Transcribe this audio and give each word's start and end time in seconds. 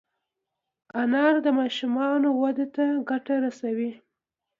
انار 1.01 1.35
د 1.45 1.47
ماشومانو 1.59 2.29
وده 2.41 2.65
ته 2.75 2.85
ګټه 3.09 3.35
رسوي. 3.45 3.91